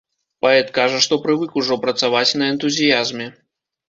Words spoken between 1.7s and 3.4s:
працаваць на энтузіязме.